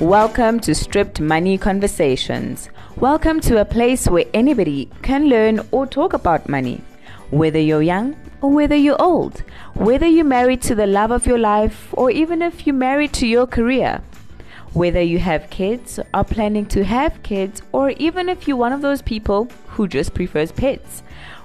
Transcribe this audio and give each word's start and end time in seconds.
Welcome 0.00 0.60
to 0.60 0.76
Stripped 0.76 1.20
Money 1.20 1.58
Conversations. 1.58 2.70
Welcome 2.98 3.40
to 3.40 3.60
a 3.60 3.64
place 3.64 4.06
where 4.06 4.26
anybody 4.32 4.88
can 5.02 5.28
learn 5.28 5.60
or 5.72 5.88
talk 5.88 6.12
about 6.12 6.48
money. 6.48 6.80
Whether 7.32 7.58
you're 7.58 7.82
young 7.82 8.14
or 8.40 8.52
whether 8.52 8.76
you're 8.76 9.02
old, 9.02 9.40
whether 9.74 10.06
you're 10.06 10.24
married 10.24 10.62
to 10.62 10.76
the 10.76 10.86
love 10.86 11.10
of 11.10 11.26
your 11.26 11.40
life 11.40 11.88
or 11.94 12.12
even 12.12 12.42
if 12.42 12.64
you're 12.64 12.76
married 12.76 13.12
to 13.14 13.26
your 13.26 13.48
career, 13.48 14.00
whether 14.72 15.02
you 15.02 15.18
have 15.18 15.50
kids, 15.50 15.98
are 16.14 16.24
planning 16.24 16.66
to 16.66 16.84
have 16.84 17.20
kids, 17.24 17.62
or 17.72 17.90
even 17.90 18.28
if 18.28 18.46
you're 18.46 18.56
one 18.56 18.72
of 18.72 18.82
those 18.82 19.02
people 19.02 19.48
who 19.66 19.88
just 19.88 20.14
prefers 20.14 20.52
pets. 20.52 21.02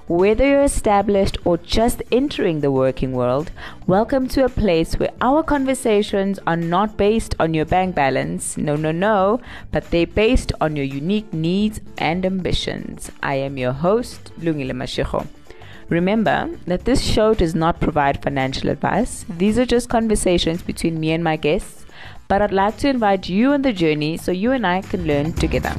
Whether 0.09 0.45
you're 0.45 0.63
established 0.63 1.37
or 1.45 1.57
just 1.57 2.03
entering 2.11 2.59
the 2.59 2.71
working 2.71 3.13
world, 3.13 3.51
welcome 3.87 4.27
to 4.29 4.43
a 4.43 4.49
place 4.49 4.99
where 4.99 5.13
our 5.21 5.43
conversations 5.43 6.39
are 6.45 6.57
not 6.57 6.97
based 6.97 7.35
on 7.39 7.53
your 7.53 7.63
bank 7.63 7.95
balance, 7.95 8.57
no, 8.57 8.75
no, 8.75 8.91
no, 8.91 9.39
but 9.71 9.89
they're 9.91 10.05
based 10.05 10.51
on 10.59 10.75
your 10.75 10.85
unique 10.85 11.31
needs 11.31 11.79
and 11.97 12.25
ambitions. 12.25 13.11
I 13.23 13.35
am 13.35 13.57
your 13.57 13.71
host, 13.71 14.33
Lungile 14.41 14.71
Mashiko. 14.71 15.25
Remember 15.87 16.49
that 16.67 16.83
this 16.83 17.01
show 17.01 17.33
does 17.33 17.55
not 17.55 17.79
provide 17.79 18.21
financial 18.21 18.69
advice. 18.69 19.25
These 19.29 19.57
are 19.57 19.65
just 19.65 19.87
conversations 19.87 20.61
between 20.61 20.99
me 20.99 21.13
and 21.13 21.23
my 21.23 21.37
guests, 21.37 21.85
but 22.27 22.41
I'd 22.41 22.51
like 22.51 22.75
to 22.79 22.89
invite 22.89 23.29
you 23.29 23.53
on 23.53 23.61
the 23.61 23.71
journey 23.71 24.17
so 24.17 24.33
you 24.33 24.51
and 24.51 24.67
I 24.67 24.81
can 24.81 25.07
learn 25.07 25.31
together. 25.31 25.73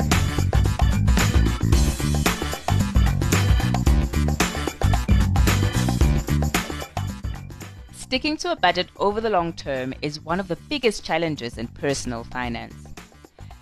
Sticking 8.15 8.37
to 8.37 8.53
a 8.53 8.57
budget 8.57 8.91
over 8.98 9.20
the 9.20 9.29
long 9.29 9.53
term 9.53 9.93
is 10.01 10.20
one 10.20 10.39
of 10.39 10.47
the 10.47 10.55
biggest 10.69 11.05
challenges 11.05 11.59
in 11.59 11.67
personal 11.67 12.23
finance. 12.23 12.77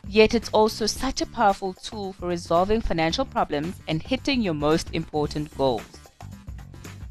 Yet 0.07 0.35
it's 0.35 0.51
also 0.51 0.85
such 0.85 1.23
a 1.23 1.27
powerful 1.27 1.73
tool 1.73 2.13
for 2.13 2.29
resolving 2.29 2.83
financial 2.83 3.25
problems 3.25 3.81
and 3.89 4.03
hitting 4.03 4.43
your 4.43 4.53
most 4.53 4.91
important 4.93 5.57
goals. 5.57 5.99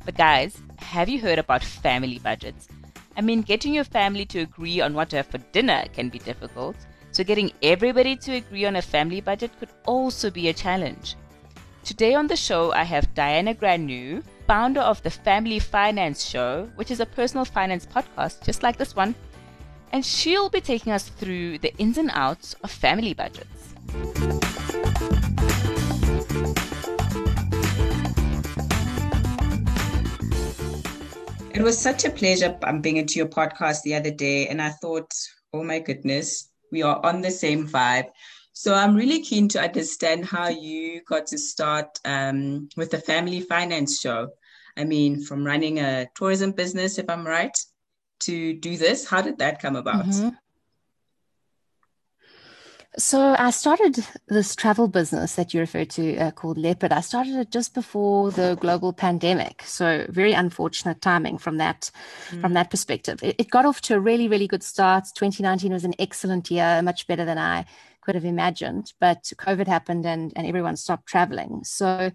But 0.06 0.18
guys, 0.18 0.62
have 0.78 1.10
you 1.10 1.20
heard 1.20 1.40
about 1.40 1.64
family 1.64 2.20
budgets? 2.20 2.68
I 3.18 3.22
mean, 3.22 3.42
getting 3.42 3.74
your 3.74 3.86
family 3.86 4.26
to 4.26 4.42
agree 4.42 4.80
on 4.80 4.94
what 4.94 5.10
to 5.10 5.16
have 5.16 5.26
for 5.26 5.40
dinner 5.40 5.86
can 5.94 6.10
be 6.10 6.20
difficult, 6.20 6.76
so 7.12 7.24
getting 7.24 7.52
everybody 7.64 8.16
to 8.18 8.36
agree 8.36 8.66
on 8.66 8.76
a 8.76 8.84
family 8.84 9.20
budget 9.20 9.50
could 9.58 9.70
also 9.88 10.30
be 10.30 10.50
a 10.50 10.54
challenge. 10.54 11.16
Today 11.84 12.14
on 12.14 12.28
the 12.28 12.36
show, 12.36 12.72
I 12.72 12.84
have 12.84 13.12
Diana 13.16 13.56
Granoux, 13.56 14.24
founder 14.52 14.82
of 14.82 15.02
the 15.04 15.10
Family 15.10 15.60
Finance 15.60 16.26
Show, 16.26 16.70
which 16.76 16.92
is 16.92 17.00
a 17.00 17.06
personal 17.06 17.46
finance 17.46 17.86
podcast 17.86 18.44
just 18.44 18.64
like 18.64 18.76
this 18.76 18.94
one. 18.94 19.16
And 19.94 20.06
she'll 20.06 20.50
be 20.50 20.60
taking 20.60 20.92
us 20.92 21.08
through 21.08 21.60
the 21.60 21.74
ins 21.78 21.98
and 21.98 22.12
outs 22.14 22.54
of 22.62 22.70
family 22.70 23.14
budgets. 23.14 23.48
It 31.56 31.62
was 31.62 31.78
such 31.78 32.04
a 32.04 32.10
pleasure 32.10 32.50
bumping 32.50 32.98
into 32.98 33.20
your 33.20 33.30
podcast 33.30 33.84
the 33.84 33.96
other 33.96 34.12
day, 34.12 34.50
and 34.50 34.62
I 34.62 34.72
thought, 34.72 35.14
oh 35.54 35.64
my 35.64 35.80
goodness, 35.80 36.50
we 36.74 36.82
are 36.82 37.00
on 37.06 37.22
the 37.22 37.32
same 37.32 37.70
vibe. 37.70 38.10
So 38.52 38.74
I'm 38.74 38.96
really 38.96 39.22
keen 39.22 39.48
to 39.50 39.62
understand 39.62 40.26
how 40.26 40.50
you 40.50 41.04
got 41.08 41.26
to 41.28 41.38
start 41.38 41.88
um, 42.04 42.68
with 42.76 42.92
the 42.92 42.98
Family 42.98 43.40
Finance 43.40 44.02
Show. 44.02 44.28
I 44.78 44.84
mean, 44.84 45.22
from 45.22 45.46
running 45.46 45.80
a 45.80 46.08
tourism 46.16 46.52
business, 46.52 46.98
if 46.98 47.10
I'm 47.10 47.26
right, 47.26 47.58
to 48.22 48.54
do 48.54 48.78
this, 48.78 49.08
how 49.08 49.22
did 49.22 49.40
that 49.40 49.62
come 49.62 49.76
about? 49.76 50.06
Mm-hmm. 50.06 50.30
So 52.98 53.36
I 53.40 53.52
started 53.52 54.06
this 54.28 54.54
travel 54.54 54.90
business 54.90 55.36
that 55.36 55.54
you 55.54 55.62
referred 55.62 55.90
to 55.92 56.18
uh, 56.18 56.32
called 56.32 56.58
Leopard. 56.58 56.92
I 56.92 57.00
started 57.00 57.36
it 57.36 57.50
just 57.50 57.74
before 57.74 58.32
the 58.32 58.58
global 58.60 58.92
pandemic. 58.92 59.64
So 59.66 60.06
very 60.10 60.34
unfortunate 60.34 61.02
timing 61.02 61.38
from 61.38 61.58
that 61.58 61.90
mm. 62.32 62.42
from 62.42 62.54
that 62.54 62.70
perspective. 62.70 63.24
It, 63.24 63.38
it, 63.38 63.50
got 63.50 63.66
off 63.66 63.80
to 63.82 63.96
a 63.96 64.00
really 64.00 64.28
really 64.28 64.48
good 64.48 64.62
start. 64.62 65.06
2019 65.16 65.72
was 65.72 65.86
an 65.86 65.94
excellent 66.00 66.52
year, 66.52 66.82
much 66.82 67.08
better 67.08 67.24
than 67.24 67.38
I 67.38 67.66
could 68.02 68.16
have 68.16 68.26
imagined. 68.26 68.92
But 69.00 69.32
COVID 69.38 69.68
happened 69.68 70.06
and 70.06 70.34
and 70.36 70.46
everyone 70.46 70.76
stopped 70.76 71.08
traveling. 71.08 71.64
So 71.64 72.12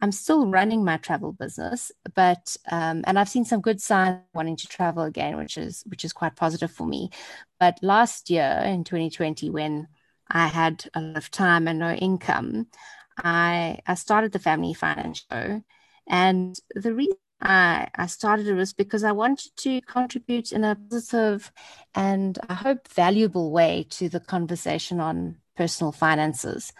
I'm 0.00 0.12
still 0.12 0.46
running 0.46 0.84
my 0.84 0.96
travel 0.96 1.32
business, 1.32 1.90
but 2.14 2.56
um, 2.70 3.02
and 3.06 3.18
I've 3.18 3.28
seen 3.28 3.44
some 3.44 3.60
good 3.60 3.80
signs 3.80 4.20
wanting 4.32 4.56
to 4.56 4.68
travel 4.68 5.02
again, 5.02 5.36
which 5.36 5.58
is 5.58 5.82
which 5.86 6.04
is 6.04 6.12
quite 6.12 6.36
positive 6.36 6.70
for 6.70 6.86
me. 6.86 7.10
But 7.58 7.78
last 7.82 8.30
year 8.30 8.62
in 8.64 8.84
2020, 8.84 9.50
when 9.50 9.88
I 10.30 10.46
had 10.46 10.84
a 10.94 11.00
lot 11.00 11.16
of 11.16 11.30
time 11.30 11.66
and 11.66 11.78
no 11.80 11.92
income, 11.94 12.68
I 13.16 13.80
I 13.86 13.94
started 13.94 14.32
the 14.32 14.38
Family 14.38 14.74
Finance 14.74 15.26
Show, 15.30 15.62
and 16.06 16.56
the 16.74 16.94
reason 16.94 17.16
I, 17.40 17.88
I 17.94 18.06
started 18.06 18.46
it 18.48 18.54
was 18.54 18.72
because 18.72 19.04
I 19.04 19.12
wanted 19.12 19.52
to 19.58 19.80
contribute 19.82 20.52
in 20.52 20.64
a 20.64 20.76
positive 20.76 21.52
and 21.94 22.38
I 22.48 22.54
hope 22.54 22.88
valuable 22.88 23.52
way 23.52 23.86
to 23.90 24.08
the 24.08 24.20
conversation 24.20 25.00
on 25.00 25.38
personal 25.56 25.92
finances 25.92 26.72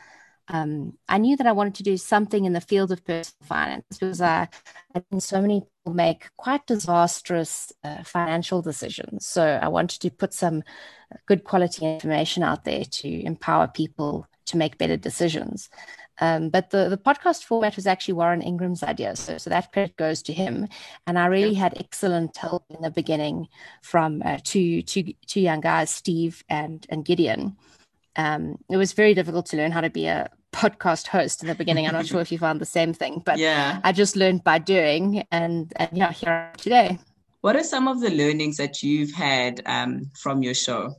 um, 0.49 0.95
I 1.09 1.19
knew 1.19 1.37
that 1.37 1.47
I 1.47 1.53
wanted 1.53 1.75
to 1.77 1.83
do 1.83 1.97
something 1.97 2.45
in 2.45 2.55
the 2.55 2.61
field 2.61 2.91
of 2.91 3.05
personal 3.05 3.47
finance 3.47 3.85
because 3.91 4.21
I, 4.21 4.49
I've 4.95 5.05
seen 5.11 5.21
so 5.21 5.43
many 5.43 5.61
people 5.61 5.95
make 5.95 6.31
quite 6.37 6.67
disastrous 6.67 7.73
uh, 7.85 8.03
financial 8.03 8.63
decisions. 8.63 9.27
So 9.27 9.59
I 9.61 9.69
wanted 9.69 10.01
to 10.01 10.11
put 10.11 10.33
some 10.33 10.63
good 11.27 11.45
quality 11.45 11.85
information 11.85 12.43
out 12.43 12.65
there 12.65 12.85
to 12.85 13.25
empower 13.25 13.69
people 13.69 14.27
to 14.47 14.57
make 14.57 14.79
better 14.79 14.97
decisions. 14.97 15.69
Um, 16.21 16.49
but 16.49 16.71
the, 16.71 16.89
the 16.89 16.97
podcast 16.97 17.45
format 17.45 17.77
was 17.77 17.87
actually 17.87 18.15
Warren 18.15 18.43
Ingram's 18.43 18.83
idea. 18.83 19.15
So, 19.17 19.39
so 19.39 19.51
that 19.51 19.71
credit 19.73 19.97
goes 19.97 20.23
to 20.23 20.33
him. 20.33 20.67
And 21.07 21.19
I 21.19 21.27
really 21.27 21.55
had 21.55 21.79
excellent 21.79 22.37
help 22.37 22.65
in 22.71 22.83
the 22.83 22.91
beginning 22.91 23.49
from 23.83 24.23
uh, 24.25 24.39
two, 24.43 24.83
two, 24.83 25.13
two 25.27 25.41
young 25.41 25.61
guys, 25.61 25.91
Steve 25.91 26.43
and, 26.49 26.85
and 26.89 27.05
Gideon. 27.05 27.57
Um, 28.17 28.59
it 28.69 28.77
was 28.77 28.95
very 28.95 29.15
difficult 29.15 29.47
to 29.47 29.57
learn 29.57 29.71
how 29.71 29.81
to 29.81 29.91
be 29.91 30.07
a 30.07 30.29
podcast 30.53 31.07
host 31.07 31.43
in 31.43 31.49
the 31.49 31.55
beginning. 31.55 31.87
I'm 31.87 31.93
not 31.93 32.07
sure 32.07 32.21
if 32.21 32.33
you 32.33 32.39
found 32.39 32.61
the 32.61 32.67
same 32.67 32.93
thing, 32.93 33.23
but 33.25 33.39
yeah, 33.39 33.81
I 33.85 33.93
just 33.93 34.17
learned 34.17 34.45
by 34.45 34.59
doing, 34.59 35.25
and 35.31 35.73
and 35.77 35.91
yeah, 35.93 36.13
here 36.13 36.53
today. 36.57 36.99
What 37.41 37.57
are 37.57 37.63
some 37.63 37.87
of 37.87 38.01
the 38.01 38.11
learnings 38.11 38.57
that 38.57 38.83
you've 38.83 39.13
had 39.13 39.63
um, 39.67 40.11
from 40.19 40.43
your 40.43 40.55
show? 40.55 40.95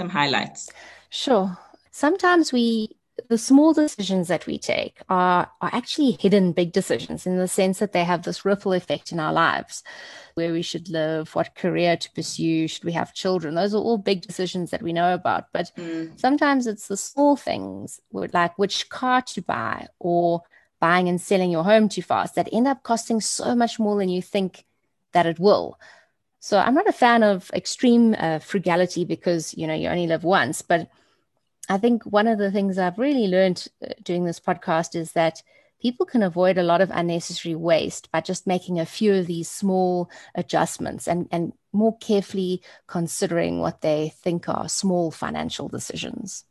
Some 0.00 0.08
highlights. 0.08 0.70
Sure. 1.10 1.56
Sometimes 1.90 2.52
we 2.52 2.96
the 3.28 3.38
small 3.38 3.72
decisions 3.72 4.28
that 4.28 4.46
we 4.46 4.58
take 4.58 4.98
are, 5.08 5.50
are 5.60 5.70
actually 5.72 6.12
hidden 6.12 6.52
big 6.52 6.72
decisions 6.72 7.26
in 7.26 7.36
the 7.36 7.48
sense 7.48 7.78
that 7.78 7.92
they 7.92 8.04
have 8.04 8.22
this 8.22 8.44
ripple 8.44 8.72
effect 8.72 9.12
in 9.12 9.20
our 9.20 9.32
lives 9.32 9.82
where 10.34 10.52
we 10.52 10.62
should 10.62 10.88
live, 10.88 11.34
what 11.34 11.54
career 11.54 11.96
to 11.96 12.10
pursue, 12.12 12.66
should 12.66 12.84
we 12.84 12.92
have 12.92 13.12
children? 13.12 13.54
Those 13.54 13.74
are 13.74 13.82
all 13.82 13.98
big 13.98 14.22
decisions 14.22 14.70
that 14.70 14.82
we 14.82 14.92
know 14.92 15.12
about. 15.12 15.52
But 15.52 15.72
mm. 15.76 16.18
sometimes 16.18 16.66
it's 16.66 16.88
the 16.88 16.96
small 16.96 17.36
things, 17.36 18.00
like 18.12 18.58
which 18.58 18.88
car 18.88 19.20
to 19.22 19.42
buy 19.42 19.88
or 19.98 20.42
buying 20.80 21.08
and 21.08 21.20
selling 21.20 21.50
your 21.50 21.64
home 21.64 21.88
too 21.88 22.02
fast, 22.02 22.34
that 22.34 22.48
end 22.50 22.66
up 22.66 22.82
costing 22.82 23.20
so 23.20 23.54
much 23.54 23.78
more 23.78 23.98
than 23.98 24.08
you 24.08 24.22
think 24.22 24.64
that 25.12 25.26
it 25.26 25.38
will. 25.38 25.78
So 26.40 26.58
I'm 26.58 26.74
not 26.74 26.88
a 26.88 26.92
fan 26.92 27.22
of 27.22 27.50
extreme 27.54 28.16
uh, 28.18 28.40
frugality 28.40 29.04
because 29.04 29.54
you 29.56 29.66
know 29.66 29.74
you 29.74 29.88
only 29.88 30.08
live 30.08 30.24
once, 30.24 30.60
but 30.60 30.90
I 31.68 31.78
think 31.78 32.02
one 32.04 32.26
of 32.26 32.38
the 32.38 32.50
things 32.50 32.78
I've 32.78 32.98
really 32.98 33.28
learned 33.28 33.68
uh, 33.82 33.92
doing 34.02 34.24
this 34.24 34.40
podcast 34.40 34.94
is 34.94 35.12
that 35.12 35.42
people 35.80 36.06
can 36.06 36.22
avoid 36.22 36.58
a 36.58 36.62
lot 36.62 36.80
of 36.80 36.90
unnecessary 36.92 37.54
waste 37.54 38.10
by 38.12 38.20
just 38.20 38.46
making 38.46 38.78
a 38.78 38.86
few 38.86 39.14
of 39.14 39.26
these 39.26 39.50
small 39.50 40.10
adjustments 40.34 41.08
and, 41.08 41.28
and 41.32 41.52
more 41.72 41.96
carefully 41.98 42.62
considering 42.86 43.58
what 43.58 43.80
they 43.80 44.12
think 44.22 44.48
are 44.48 44.68
small 44.68 45.10
financial 45.10 45.68
decisions. 45.68 46.44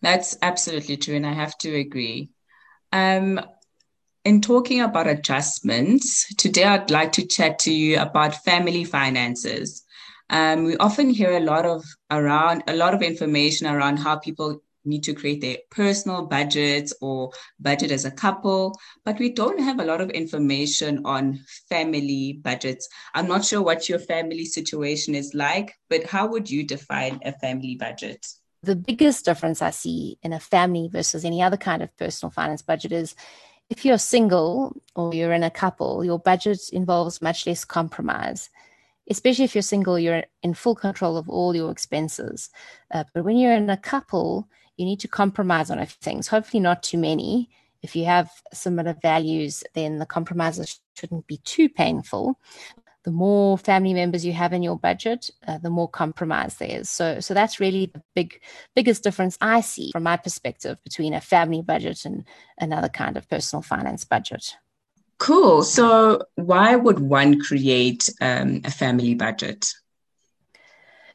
That's 0.00 0.36
absolutely 0.42 0.96
true. 0.96 1.16
And 1.16 1.26
I 1.26 1.32
have 1.32 1.56
to 1.58 1.74
agree. 1.74 2.30
Um, 2.92 3.40
in 4.24 4.40
talking 4.40 4.80
about 4.80 5.08
adjustments, 5.08 6.32
today 6.36 6.64
I'd 6.64 6.90
like 6.90 7.12
to 7.12 7.26
chat 7.26 7.58
to 7.60 7.72
you 7.72 7.98
about 7.98 8.44
family 8.44 8.84
finances. 8.84 9.81
Um, 10.32 10.64
we 10.64 10.76
often 10.78 11.10
hear 11.10 11.36
a 11.36 11.40
lot 11.40 11.66
of 11.66 11.84
around 12.10 12.64
a 12.66 12.74
lot 12.74 12.94
of 12.94 13.02
information 13.02 13.66
around 13.66 13.98
how 13.98 14.16
people 14.16 14.62
need 14.84 15.04
to 15.04 15.12
create 15.14 15.42
their 15.42 15.58
personal 15.70 16.26
budgets 16.26 16.92
or 17.02 17.30
budget 17.60 17.90
as 17.90 18.06
a 18.06 18.10
couple, 18.10 18.76
but 19.04 19.18
we 19.18 19.30
don't 19.30 19.60
have 19.60 19.78
a 19.78 19.84
lot 19.84 20.00
of 20.00 20.08
information 20.10 21.02
on 21.04 21.38
family 21.68 22.40
budgets. 22.42 22.88
I'm 23.14 23.28
not 23.28 23.44
sure 23.44 23.62
what 23.62 23.90
your 23.90 23.98
family 23.98 24.46
situation 24.46 25.14
is 25.14 25.34
like, 25.34 25.74
but 25.90 26.04
how 26.04 26.26
would 26.28 26.50
you 26.50 26.64
define 26.64 27.20
a 27.24 27.32
family 27.32 27.76
budget? 27.76 28.26
The 28.62 28.74
biggest 28.76 29.26
difference 29.26 29.60
I 29.60 29.70
see 29.70 30.18
in 30.22 30.32
a 30.32 30.40
family 30.40 30.88
versus 30.88 31.24
any 31.24 31.42
other 31.42 31.58
kind 31.58 31.82
of 31.82 31.96
personal 31.98 32.30
finance 32.30 32.62
budget 32.62 32.92
is 32.92 33.14
if 33.68 33.84
you're 33.84 33.98
single 33.98 34.80
or 34.94 35.14
you're 35.14 35.32
in 35.32 35.42
a 35.42 35.50
couple, 35.50 36.04
your 36.04 36.18
budget 36.18 36.60
involves 36.72 37.20
much 37.20 37.46
less 37.46 37.64
compromise 37.64 38.50
especially 39.10 39.44
if 39.44 39.54
you're 39.54 39.62
single, 39.62 39.98
you're 39.98 40.24
in 40.42 40.54
full 40.54 40.74
control 40.74 41.16
of 41.16 41.28
all 41.28 41.54
your 41.54 41.70
expenses. 41.70 42.50
Uh, 42.92 43.04
but 43.14 43.24
when 43.24 43.36
you're 43.36 43.54
in 43.54 43.70
a 43.70 43.76
couple, 43.76 44.48
you 44.76 44.84
need 44.84 45.00
to 45.00 45.08
compromise 45.08 45.70
on 45.70 45.78
a 45.78 45.86
few 45.86 45.98
things, 46.00 46.28
hopefully, 46.28 46.60
not 46.60 46.82
too 46.82 46.98
many. 46.98 47.50
If 47.82 47.96
you 47.96 48.04
have 48.04 48.30
similar 48.52 48.94
values, 49.02 49.64
then 49.74 49.98
the 49.98 50.06
compromises 50.06 50.80
shouldn't 50.94 51.26
be 51.26 51.38
too 51.38 51.68
painful. 51.68 52.38
The 53.04 53.10
more 53.10 53.58
family 53.58 53.92
members 53.94 54.24
you 54.24 54.32
have 54.32 54.52
in 54.52 54.62
your 54.62 54.78
budget, 54.78 55.28
uh, 55.48 55.58
the 55.58 55.70
more 55.70 55.88
compromise 55.88 56.56
there 56.56 56.80
is. 56.80 56.88
So, 56.88 57.18
so 57.18 57.34
that's 57.34 57.58
really 57.58 57.86
the 57.86 58.02
big, 58.14 58.40
biggest 58.76 59.02
difference 59.02 59.36
I 59.40 59.60
see 59.60 59.90
from 59.90 60.04
my 60.04 60.16
perspective 60.16 60.78
between 60.84 61.12
a 61.12 61.20
family 61.20 61.62
budget 61.62 62.04
and 62.04 62.24
another 62.58 62.88
kind 62.88 63.16
of 63.16 63.28
personal 63.28 63.62
finance 63.62 64.04
budget. 64.04 64.54
Cool. 65.22 65.62
So, 65.62 66.24
why 66.34 66.74
would 66.74 66.98
one 66.98 67.40
create 67.40 68.10
um, 68.20 68.60
a 68.64 68.72
family 68.72 69.14
budget? 69.14 69.72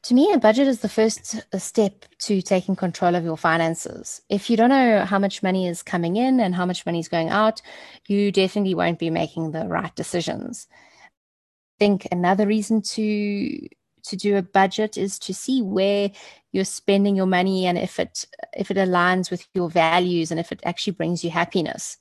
To 0.03 0.13
me, 0.13 0.31
a 0.31 0.37
budget 0.37 0.65
is 0.65 0.79
the 0.79 0.87
first 0.87 1.35
step 1.57 2.05
to 2.19 2.41
taking 2.41 2.77
control 2.77 3.15
of 3.15 3.25
your 3.25 3.35
finances. 3.35 4.21
If 4.29 4.49
you 4.49 4.55
don't 4.55 4.69
know 4.69 5.03
how 5.03 5.19
much 5.19 5.43
money 5.43 5.67
is 5.67 5.83
coming 5.83 6.15
in 6.15 6.39
and 6.39 6.55
how 6.55 6.65
much 6.65 6.85
money 6.85 6.99
is 6.99 7.09
going 7.09 7.27
out, 7.27 7.61
you 8.07 8.31
definitely 8.31 8.75
won't 8.75 8.97
be 8.97 9.09
making 9.09 9.51
the 9.51 9.67
right 9.67 9.93
decisions. 9.93 10.69
I 10.71 11.75
think 11.77 12.07
another 12.09 12.47
reason 12.47 12.81
to 12.81 13.67
to 14.03 14.15
do 14.15 14.37
a 14.37 14.41
budget 14.41 14.95
is 14.95 15.19
to 15.19 15.33
see 15.33 15.61
where 15.61 16.11
you're 16.53 16.63
spending 16.63 17.17
your 17.17 17.25
money 17.25 17.65
and 17.65 17.77
if 17.77 17.99
it 17.99 18.23
if 18.53 18.71
it 18.71 18.77
aligns 18.77 19.29
with 19.29 19.45
your 19.53 19.69
values 19.69 20.31
and 20.31 20.39
if 20.39 20.53
it 20.53 20.61
actually 20.63 20.93
brings 20.93 21.25
you 21.25 21.29
happiness. 21.29 21.97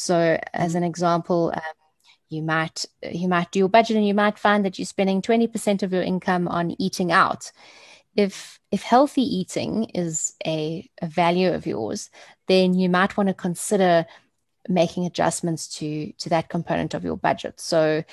So, 0.00 0.38
as 0.54 0.76
an 0.76 0.84
example, 0.84 1.52
um, 1.52 1.62
you 2.28 2.40
might 2.40 2.84
you 3.02 3.26
might 3.26 3.50
do 3.50 3.58
your 3.58 3.68
budget 3.68 3.96
and 3.96 4.06
you 4.06 4.14
might 4.14 4.38
find 4.38 4.64
that 4.64 4.78
you're 4.78 4.86
spending 4.86 5.20
20% 5.20 5.82
of 5.82 5.92
your 5.92 6.02
income 6.02 6.46
on 6.46 6.80
eating 6.80 7.10
out. 7.10 7.50
If 8.14 8.60
if 8.70 8.82
healthy 8.82 9.22
eating 9.22 9.84
is 9.94 10.34
a, 10.46 10.88
a 11.02 11.08
value 11.08 11.52
of 11.52 11.66
yours, 11.66 12.10
then 12.46 12.74
you 12.74 12.88
might 12.88 13.16
want 13.16 13.28
to 13.28 13.34
consider 13.34 14.06
making 14.68 15.04
adjustments 15.04 15.66
to 15.78 16.12
to 16.12 16.28
that 16.28 16.48
component 16.48 16.94
of 16.94 17.02
your 17.02 17.16
budget. 17.16 17.58
So 17.58 18.04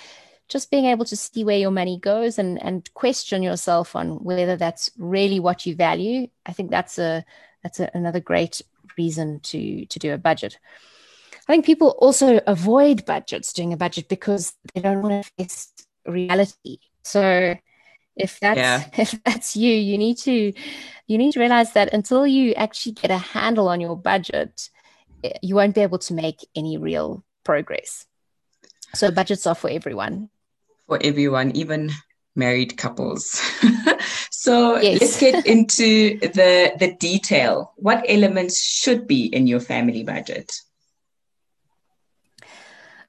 just 0.47 0.71
being 0.71 0.85
able 0.85 1.05
to 1.05 1.15
see 1.15 1.43
where 1.43 1.59
your 1.59 1.71
money 1.71 1.99
goes 1.99 2.39
and 2.39 2.59
and 2.63 2.91
question 2.95 3.43
yourself 3.43 3.95
on 3.95 4.23
whether 4.23 4.57
that's 4.57 4.89
really 4.97 5.39
what 5.39 5.67
you 5.67 5.75
value, 5.75 6.29
I 6.47 6.53
think 6.53 6.71
that's 6.71 6.97
a 6.97 7.23
that's 7.61 7.79
a, 7.79 7.91
another 7.93 8.21
great 8.21 8.63
reason 8.97 9.39
to 9.41 9.85
to 9.85 9.99
do 9.99 10.13
a 10.13 10.17
budget. 10.17 10.57
I 11.47 11.53
think 11.53 11.65
people 11.65 11.89
also 11.99 12.41
avoid 12.47 13.05
budgets 13.05 13.53
doing 13.53 13.71
a 13.71 13.77
budget 13.77 14.09
because 14.09 14.53
they 14.73 14.81
don't 14.81 15.03
want 15.03 15.23
to 15.23 15.31
face 15.37 15.71
reality. 16.05 16.79
So 17.03 17.55
if 18.15 18.39
that's 18.39 18.57
yeah. 18.57 18.83
if 18.97 19.23
that's 19.23 19.55
you, 19.55 19.71
you 19.71 19.97
need 19.97 20.17
to 20.19 20.53
you 21.07 21.17
need 21.17 21.33
to 21.33 21.39
realize 21.39 21.73
that 21.73 21.93
until 21.93 22.25
you 22.25 22.53
actually 22.53 22.93
get 22.93 23.11
a 23.11 23.17
handle 23.17 23.67
on 23.67 23.79
your 23.79 23.95
budget, 23.95 24.69
eh, 25.23 25.33
you 25.43 25.55
won't 25.55 25.75
be 25.75 25.81
able 25.81 25.99
to 25.99 26.13
make 26.13 26.39
any 26.55 26.77
real 26.77 27.23
progress. 27.43 28.07
So 28.95 29.11
budgets 29.11 29.45
are 29.45 29.55
for 29.55 29.69
everyone. 29.69 30.29
For 30.87 30.97
everyone, 31.03 31.55
even 31.55 31.91
married 32.35 32.77
couples. 32.77 33.39
so 34.31 34.77
yes. 34.77 35.01
let's 35.01 35.19
get 35.19 35.45
into 35.55 36.17
the 36.19 36.73
the 36.79 36.95
detail. 36.99 37.73
What 37.75 38.03
elements 38.07 38.63
should 38.63 39.05
be 39.05 39.25
in 39.25 39.45
your 39.45 39.59
family 39.59 40.03
budget? 40.03 40.51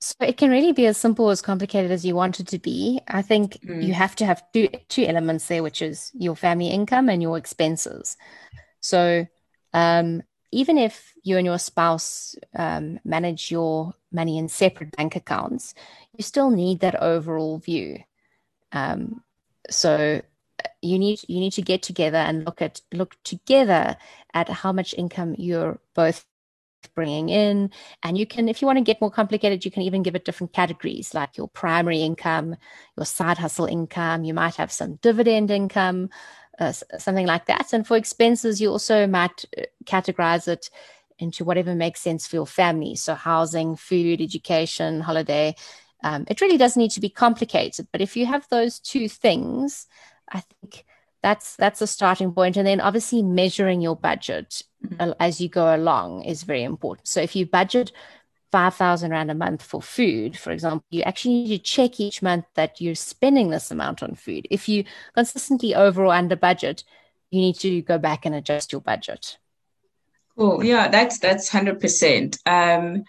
So 0.01 0.15
it 0.21 0.37
can 0.37 0.51
really 0.51 0.73
be 0.73 0.87
as 0.87 0.97
simple 0.97 1.31
as 1.31 1.43
complicated 1.43 1.91
as 1.91 2.05
you 2.05 2.15
want 2.15 2.41
it 2.41 2.49
to 2.49 2.59
be. 2.59 3.01
I 3.09 3.23
think 3.23 3.59
mm. 3.65 3.83
you 3.83 3.95
have 3.95 4.17
to 4.17 4.27
have 4.27 4.43
two 4.53 4.69
two 4.89 5.05
elements 5.05 5.47
there, 5.47 5.63
which 5.63 5.83
is 5.83 6.11
your 6.15 6.37
family 6.37 6.69
income 6.69 7.09
and 7.09 7.23
your 7.23 7.39
expenses. 7.39 8.17
So 8.81 9.27
um, 9.73 10.23
even 10.53 10.79
if 10.79 11.13
you 11.23 11.37
and 11.37 11.47
your 11.47 11.59
spouse 11.59 12.35
um, 12.55 13.01
manage 13.05 13.51
your 13.51 13.95
money 14.13 14.39
in 14.39 14.49
separate 14.49 14.97
bank 14.97 15.17
accounts, 15.17 15.75
you 16.17 16.23
still 16.23 16.51
need 16.51 16.81
that 16.81 17.03
overall 17.03 17.59
view. 17.59 17.99
Um, 18.73 19.23
so 19.71 20.23
you 20.83 20.99
need 20.99 21.21
you 21.29 21.41
need 21.41 21.53
to 21.53 21.63
get 21.63 21.83
together 21.83 22.19
and 22.19 22.45
look 22.45 22.63
at 22.63 22.81
look 22.93 23.17
together 23.25 23.97
at 24.35 24.49
how 24.49 24.73
much 24.73 24.95
income 24.97 25.35
you're 25.39 25.79
both 25.95 26.25
bringing 26.95 27.29
in. 27.29 27.71
And 28.03 28.17
you 28.19 28.27
can, 28.27 28.49
if 28.49 28.61
you 28.61 28.67
want 28.67 28.79
to 28.79 28.85
get 28.85 29.01
more 29.01 29.11
complicated, 29.11 29.65
you 29.65 29.71
can 29.71 29.83
even 29.83 30.03
give 30.03 30.15
it 30.15 30.25
different 30.25 30.53
categories 30.53 31.15
like 31.15 31.37
your 31.37 31.49
primary 31.49 32.03
income, 32.03 32.57
your 32.97 33.07
side 33.07 33.39
hustle 33.39 33.67
income. 33.67 34.25
You 34.25 34.35
might 34.35 34.57
have 34.57 34.73
some 34.73 34.97
dividend 34.97 35.51
income, 35.51 36.11
uh, 36.59 36.73
something 36.73 37.27
like 37.27 37.47
that. 37.47 37.73
And 37.73 37.87
for 37.87 37.97
expenses, 37.97 38.61
you 38.61 38.71
also 38.71 39.07
might 39.07 39.45
uh, 39.59 39.63
categorize 39.85 40.49
it 40.49 40.71
into 41.19 41.45
whatever 41.45 41.75
makes 41.75 42.01
sense 42.01 42.27
for 42.27 42.37
your 42.37 42.47
family. 42.47 42.95
So 42.95 43.15
housing, 43.15 43.77
food, 43.77 44.21
education, 44.21 45.01
holiday. 45.01 45.55
Um, 46.03 46.25
it 46.29 46.41
really 46.41 46.59
doesn't 46.59 46.81
need 46.81 46.91
to 46.93 47.01
be 47.01 47.09
complicated. 47.09 47.89
But 47.91 48.01
if 48.01 48.17
you 48.17 48.27
have 48.27 48.47
those 48.49 48.79
two 48.79 49.09
things, 49.09 49.87
I 50.31 50.41
think 50.41 50.85
that's 51.27 51.57
that's 51.57 51.83
a 51.83 51.89
starting 51.89 52.31
point 52.31 52.57
and 52.57 52.65
then 52.65 52.81
obviously 52.81 53.21
measuring 53.21 53.81
your 53.81 53.97
budget 53.97 54.63
mm-hmm. 54.87 55.11
as 55.19 55.41
you 55.41 55.49
go 55.49 55.75
along 55.75 56.23
is 56.23 56.45
very 56.45 56.63
important 56.63 57.09
so 57.09 57.21
if 57.21 57.35
you 57.35 57.45
budget 57.45 57.91
5000 58.53 59.11
rand 59.11 59.29
a 59.29 59.35
month 59.35 59.61
for 59.61 59.83
food 59.83 60.39
for 60.39 60.53
example 60.53 60.87
you 60.89 61.03
actually 61.03 61.35
need 61.35 61.49
to 61.49 61.59
check 61.59 61.99
each 61.99 62.23
month 62.23 62.45
that 62.55 62.81
you're 62.81 62.95
spending 62.95 63.51
this 63.51 63.73
amount 63.73 64.05
on 64.05 64.15
food 64.15 64.47
if 64.51 64.69
you 64.69 64.85
consistently 65.17 65.75
over 65.75 66.05
or 66.05 66.15
under 66.15 66.37
budget 66.37 66.85
you 67.33 67.41
need 67.41 67.59
to 67.59 67.83
go 67.83 67.99
back 67.99 68.25
and 68.25 68.33
adjust 68.37 68.71
your 68.71 68.81
budget 68.81 69.37
Cool. 70.37 70.63
Yeah, 70.63 70.89
that's 70.89 71.19
that's 71.19 71.49
hundred 71.49 71.81
percent. 71.81 72.37
Um, 72.45 73.05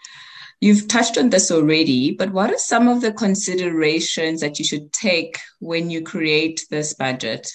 you've 0.62 0.88
touched 0.88 1.18
on 1.18 1.28
this 1.28 1.50
already, 1.50 2.12
but 2.12 2.32
what 2.32 2.50
are 2.50 2.58
some 2.58 2.88
of 2.88 3.02
the 3.02 3.12
considerations 3.12 4.40
that 4.40 4.58
you 4.58 4.64
should 4.64 4.90
take 4.94 5.36
when 5.60 5.90
you 5.90 6.00
create 6.00 6.64
this 6.70 6.94
budget? 6.94 7.50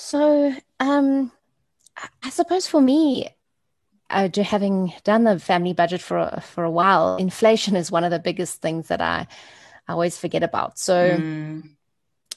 So, 0.00 0.54
um, 0.78 1.32
I 2.22 2.30
suppose 2.30 2.68
for 2.68 2.80
me, 2.80 3.30
uh, 4.08 4.28
having 4.44 4.92
done 5.02 5.24
the 5.24 5.40
family 5.40 5.72
budget 5.72 6.00
for 6.00 6.38
for 6.40 6.62
a 6.62 6.70
while, 6.70 7.16
inflation 7.16 7.74
is 7.74 7.90
one 7.90 8.04
of 8.04 8.12
the 8.12 8.20
biggest 8.20 8.62
things 8.62 8.86
that 8.88 9.00
I, 9.00 9.26
I 9.88 9.92
always 9.92 10.16
forget 10.16 10.44
about. 10.44 10.78
So. 10.78 11.18
Mm. 11.18 11.70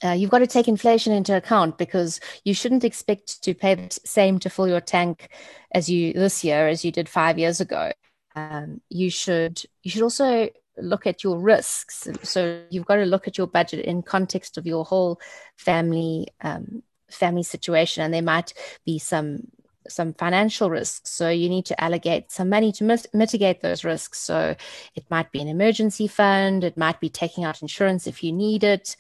Uh, 0.04 0.14
you've 0.14 0.32
got 0.32 0.40
to 0.40 0.48
take 0.48 0.68
inflation 0.68 1.14
into 1.14 1.38
account 1.38 1.78
because 1.78 2.20
you 2.44 2.56
shouldn't 2.56 2.84
expect 2.84 3.44
to 3.44 3.54
pay 3.54 3.76
the 3.76 4.00
same 4.04 4.40
to 4.40 4.50
fill 4.50 4.68
your 4.68 4.82
tank 4.82 5.30
as 5.74 5.88
you 5.88 6.12
this 6.14 6.44
year 6.44 6.68
as 6.68 6.84
you 6.84 6.92
did 6.92 7.08
five 7.08 7.38
years 7.38 7.62
ago. 7.62 7.92
Um, 8.36 8.82
you 8.90 9.12
should 9.12 9.62
you 9.84 9.92
should 9.92 10.02
also 10.02 10.50
look 10.76 11.06
at 11.06 11.24
your 11.24 11.40
risks. 11.40 12.08
So 12.24 12.64
you've 12.72 12.88
got 12.88 12.96
to 12.96 13.06
look 13.06 13.28
at 13.28 13.38
your 13.38 13.46
budget 13.46 13.86
in 13.86 14.02
context 14.02 14.58
of 14.58 14.66
your 14.66 14.84
whole 14.84 15.22
family 15.56 16.30
um, 16.42 16.82
family 17.14 17.44
situation 17.44 18.04
and 18.04 18.14
there 18.14 18.22
might 18.22 18.54
be 18.86 19.00
some 19.00 19.48
some 19.88 20.14
financial 20.14 20.70
risks. 20.70 21.10
So 21.10 21.30
you 21.30 21.50
need 21.50 21.66
to 21.66 21.84
allocate 21.84 22.32
some 22.32 22.50
money 22.50 22.72
to 22.74 22.84
mit- 22.84 23.08
mitigate 23.14 23.62
those 23.62 23.84
risks. 23.84 24.20
So 24.20 24.56
it 24.96 25.06
might 25.10 25.32
be 25.32 25.42
an 25.42 25.48
emergency 25.48 26.08
fund. 26.08 26.64
It 26.64 26.78
might 26.78 27.00
be 27.00 27.10
taking 27.10 27.44
out 27.44 27.62
insurance 27.62 28.08
if 28.08 28.24
you 28.24 28.32
need 28.32 28.64
it. 28.64 28.96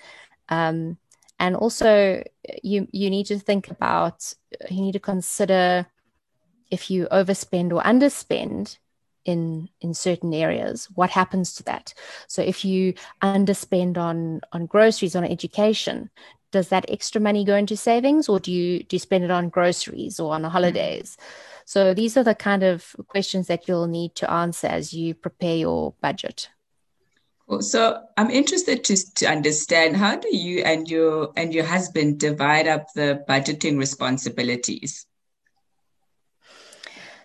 Um, 0.49 0.97
and 1.39 1.55
also 1.55 2.23
you 2.63 2.87
you 2.91 3.09
need 3.09 3.25
to 3.27 3.39
think 3.39 3.69
about 3.69 4.33
you 4.69 4.81
need 4.81 4.93
to 4.93 4.99
consider 4.99 5.87
if 6.69 6.89
you 6.89 7.07
overspend 7.11 7.73
or 7.73 7.81
underspend 7.81 8.77
in 9.25 9.69
in 9.81 9.93
certain 9.93 10.33
areas 10.33 10.89
what 10.95 11.09
happens 11.09 11.53
to 11.55 11.63
that? 11.63 11.93
So 12.27 12.41
if 12.41 12.65
you 12.65 12.93
underspend 13.21 13.97
on 13.97 14.41
on 14.51 14.65
groceries 14.65 15.15
on 15.15 15.23
education 15.23 16.09
does 16.51 16.67
that 16.67 16.85
extra 16.89 17.19
money 17.19 17.43
go 17.43 17.55
into 17.55 17.75
savings 17.75 18.29
or 18.29 18.39
do 18.39 18.51
you 18.51 18.83
do 18.83 18.95
you 18.95 18.99
spend 18.99 19.23
it 19.23 19.31
on 19.31 19.49
groceries 19.49 20.19
or 20.19 20.33
on 20.33 20.41
mm-hmm. 20.41 20.51
holidays? 20.51 21.17
So 21.65 21.93
these 21.93 22.17
are 22.17 22.23
the 22.23 22.35
kind 22.35 22.63
of 22.63 22.95
questions 23.07 23.47
that 23.47 23.67
you'll 23.67 23.87
need 23.87 24.15
to 24.15 24.29
answer 24.29 24.67
as 24.67 24.93
you 24.93 25.13
prepare 25.13 25.55
your 25.55 25.93
budget. 26.01 26.49
So 27.59 28.01
i'm 28.15 28.29
interested 28.29 28.85
to, 28.85 29.13
to 29.15 29.25
understand 29.25 29.97
how 29.97 30.15
do 30.15 30.33
you 30.33 30.63
and 30.63 30.89
your 30.89 31.33
and 31.35 31.53
your 31.53 31.65
husband 31.65 32.17
divide 32.19 32.67
up 32.67 32.87
the 32.95 33.23
budgeting 33.27 33.77
responsibilities? 33.77 35.05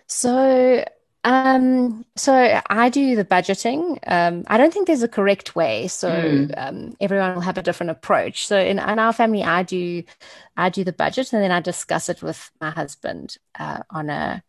So 0.07 0.83
um, 1.27 2.05
so 2.15 2.61
I 2.69 2.87
do 2.87 3.17
the 3.17 3.25
budgeting. 3.25 3.99
Um, 4.07 4.45
I 4.47 4.57
don't 4.57 4.71
think 4.71 4.87
there's 4.87 5.03
a 5.03 5.09
correct 5.09 5.57
way. 5.57 5.89
So 5.89 6.09
mm. 6.09 6.53
um, 6.57 6.95
everyone 7.01 7.35
will 7.35 7.41
have 7.41 7.57
a 7.57 7.61
different 7.61 7.89
approach. 7.89 8.47
So 8.47 8.57
in, 8.57 8.79
in, 8.79 8.97
our 8.97 9.11
family, 9.11 9.43
I 9.43 9.63
do 9.63 10.03
I 10.55 10.69
do 10.69 10.85
the 10.85 10.93
budget 10.93 11.33
and 11.33 11.43
then 11.43 11.51
I 11.51 11.59
discuss 11.59 12.07
it 12.07 12.21
with 12.23 12.49
my 12.61 12.69
husband 12.69 13.35
uh, 13.59 13.79
on 13.89 14.09
a 14.09 14.41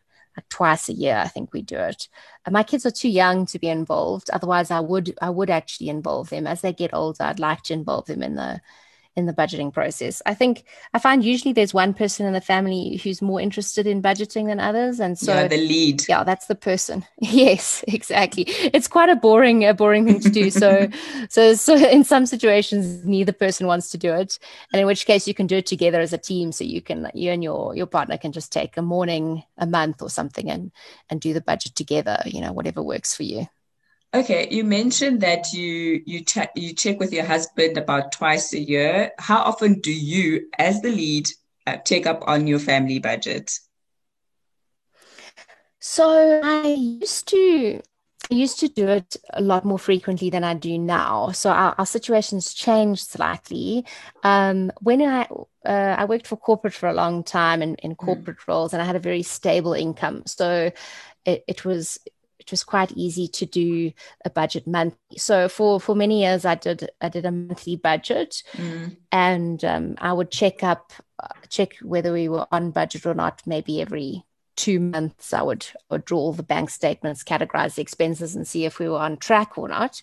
twice 0.51 0.89
a 0.89 0.93
year. 0.93 1.17
I 1.17 1.27
think 1.27 1.53
we 1.53 1.63
do 1.63 1.79
it. 1.79 2.07
my 2.49 2.63
kids 2.63 2.87
are 2.87 2.93
too 2.93 3.09
young 3.09 3.45
to 3.47 3.59
be 3.59 3.69
involved. 3.69 4.31
Otherwise, 4.33 4.71
I 4.71 4.79
would 4.79 5.19
I 5.21 5.31
would 5.31 5.51
actually 5.51 5.89
involve 5.89 6.31
them 6.31 6.47
as 6.47 6.61
they 6.61 6.73
get 6.73 6.95
older. 6.95 7.25
I'd 7.25 7.41
like 7.41 7.63
to 7.65 7.73
involve 7.73 8.07
them 8.07 8.23
in 8.23 8.37
the 8.37 8.61
in 9.19 9.27
the 9.27 9.33
budgeting 9.33 9.73
process. 9.73 10.23
I 10.25 10.33
think 10.33 10.65
I 10.95 11.01
find 11.01 11.25
usually 11.25 11.53
there's 11.53 11.75
one 11.75 11.93
person 11.93 12.25
in 12.25 12.33
the 12.33 12.41
family 12.41 13.01
who's 13.03 13.21
more 13.21 13.41
interested 13.41 13.85
in 13.85 14.01
budgeting 14.01 14.47
than 14.47 14.61
others, 14.61 15.01
and 15.01 15.19
so 15.19 15.35
yeah, 15.35 15.49
the 15.49 15.57
lead. 15.57 16.05
Yeah, 16.09 16.23
that's 16.25 16.47
the 16.47 16.55
person. 16.55 17.05
Yes, 17.21 17.85
exactly. 17.87 18.45
It's 18.47 18.89
quite 18.89 19.11
a 19.11 19.17
boring, 19.17 19.65
a 19.65 19.75
boring 19.75 20.07
thing 20.07 20.21
to 20.21 20.31
do. 20.31 20.51
So, 20.51 20.89
so, 21.29 21.55
so 21.55 21.75
in 21.75 22.05
some 22.05 22.27
situations, 22.27 23.05
neither 23.05 23.33
person 23.33 23.67
wants 23.67 23.91
to 23.91 23.99
do 23.99 24.13
it, 24.15 24.39
and 24.73 24.81
in 24.81 24.87
which 24.87 25.05
case 25.05 25.27
you 25.29 25.35
can 25.35 25.47
do 25.47 25.57
it 25.57 25.67
together 25.67 26.01
as 26.01 26.13
a 26.13 26.19
team. 26.19 26.53
So 26.53 26.65
you 26.65 26.81
can, 26.81 27.11
you 27.15 27.31
and 27.33 27.43
your 27.43 27.75
your 27.77 27.87
partner 27.87 28.17
can 28.19 28.33
just 28.33 28.53
take 28.53 28.77
a 28.77 28.83
morning, 28.83 29.43
a 29.59 29.67
month, 29.67 30.01
or 30.01 30.11
something, 30.11 30.49
and 30.51 30.71
and 31.11 31.21
do 31.21 31.35
the 31.35 31.41
budget 31.41 31.75
together. 31.75 32.23
You 32.25 32.41
know, 32.41 32.53
whatever 32.53 32.83
works 32.83 33.15
for 33.15 33.25
you. 33.25 33.49
Okay, 34.15 34.49
you 34.51 34.65
mentioned 34.65 35.21
that 35.21 35.53
you 35.53 36.03
you 36.07 36.25
check 36.25 36.53
you 36.55 36.73
check 36.73 36.99
with 36.99 37.13
your 37.13 37.25
husband 37.25 37.77
about 37.77 38.11
twice 38.13 38.55
a 38.55 38.59
year. 38.59 39.13
How 39.19 39.43
often 39.43 39.81
do 39.81 39.93
you, 39.93 40.49
as 40.59 40.81
the 40.81 40.91
lead, 40.91 41.29
uh, 41.67 41.77
check 41.79 42.07
up 42.07 42.25
on 42.27 42.47
your 42.47 42.59
family 42.59 43.01
budget? 43.01 43.53
So 45.81 46.41
I 46.43 46.69
used 46.69 47.29
to 47.29 47.83
I 48.31 48.35
used 48.35 48.59
to 48.61 48.69
do 48.69 48.89
it 48.89 49.17
a 49.35 49.43
lot 49.43 49.67
more 49.67 49.79
frequently 49.79 50.31
than 50.31 50.45
I 50.45 50.55
do 50.55 50.79
now. 50.79 51.31
So 51.33 51.51
our, 51.51 51.75
our 51.79 51.87
situation's 51.87 52.53
changed 52.55 53.07
slightly. 53.07 53.85
Um, 54.23 54.73
when 54.81 55.03
I 55.03 55.29
uh, 55.67 55.97
I 55.99 56.07
worked 56.07 56.27
for 56.27 56.37
corporate 56.37 56.75
for 56.75 56.89
a 56.89 56.95
long 56.95 57.25
time 57.25 57.61
in, 57.61 57.75
in 57.77 57.93
mm. 57.93 57.99
corporate 57.99 58.39
mm. 58.39 58.49
roles, 58.49 58.73
and 58.73 58.81
I 58.81 58.87
had 58.87 58.97
a 58.97 59.01
very 59.01 59.23
stable 59.23 59.75
income. 59.75 60.23
So 60.25 60.73
it, 61.27 61.45
it 61.47 61.65
was 61.67 61.99
it 62.49 62.53
was 62.53 62.65
quite 62.65 62.93
easy 62.93 63.29
to 63.29 63.47
do 63.47 63.93
a 64.25 64.31
budget 64.31 64.67
monthly. 64.67 65.19
So 65.19 65.49
for 65.49 65.79
for 65.79 65.95
many 65.95 66.23
years, 66.23 66.45
I 66.45 66.55
did 66.55 66.89
I 67.01 67.11
did 67.11 67.27
a 67.27 67.31
monthly 67.31 67.77
budget, 67.77 68.43
mm. 68.53 68.97
and 69.13 69.63
um, 69.65 69.95
I 69.99 70.13
would 70.13 70.31
check 70.31 70.65
up 70.65 70.93
check 71.51 71.77
whether 71.83 72.13
we 72.13 72.29
were 72.29 72.47
on 72.51 72.71
budget 72.71 73.07
or 73.07 73.15
not. 73.15 73.43
Maybe 73.47 73.83
every 73.83 74.25
two 74.57 74.81
months, 74.81 75.33
I 75.33 75.43
would, 75.43 75.67
would 75.89 76.05
draw 76.05 76.33
the 76.33 76.43
bank 76.43 76.71
statements, 76.71 77.23
categorize 77.23 77.77
the 77.77 77.83
expenses, 77.83 78.35
and 78.35 78.47
see 78.47 78.65
if 78.65 78.79
we 78.79 78.89
were 78.89 78.99
on 78.99 79.17
track 79.17 79.57
or 79.57 79.69
not. 79.69 80.03